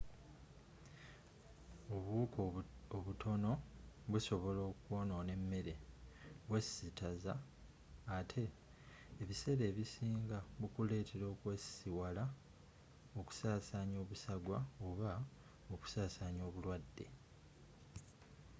[1.95, 2.39] obuwuka
[2.97, 3.51] obutono
[4.11, 5.73] busobola okwonona emmere
[6.47, 7.33] bwesittaza
[8.17, 8.43] ate
[9.21, 12.23] ebiseera ebisinga bukuleetera okwesisiwala
[13.19, 15.11] okusaasanya obusagwa oba
[15.73, 17.05] okusaasanya obulwadde